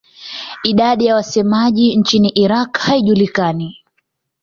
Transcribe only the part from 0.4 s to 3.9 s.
Idadi ya wasemaji nchini Iraq haijulikani.